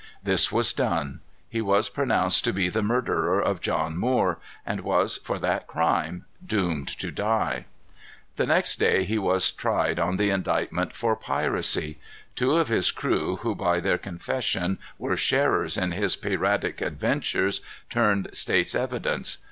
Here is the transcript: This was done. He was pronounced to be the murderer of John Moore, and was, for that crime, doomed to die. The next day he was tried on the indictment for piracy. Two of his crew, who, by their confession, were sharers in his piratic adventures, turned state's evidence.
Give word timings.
This 0.23 0.51
was 0.51 0.73
done. 0.73 1.19
He 1.47 1.61
was 1.61 1.87
pronounced 1.87 2.43
to 2.45 2.51
be 2.53 2.69
the 2.69 2.81
murderer 2.81 3.39
of 3.39 3.61
John 3.61 3.95
Moore, 3.95 4.39
and 4.65 4.81
was, 4.81 5.17
for 5.17 5.37
that 5.37 5.67
crime, 5.67 6.25
doomed 6.43 6.87
to 6.97 7.11
die. 7.11 7.65
The 8.35 8.47
next 8.47 8.77
day 8.79 9.03
he 9.03 9.19
was 9.19 9.51
tried 9.51 9.99
on 9.99 10.17
the 10.17 10.31
indictment 10.31 10.95
for 10.95 11.15
piracy. 11.15 11.99
Two 12.35 12.53
of 12.53 12.69
his 12.69 12.89
crew, 12.89 13.35
who, 13.43 13.53
by 13.53 13.79
their 13.79 13.99
confession, 13.99 14.79
were 14.97 15.15
sharers 15.15 15.77
in 15.77 15.91
his 15.91 16.15
piratic 16.15 16.81
adventures, 16.81 17.61
turned 17.91 18.27
state's 18.33 18.73
evidence. 18.73 19.37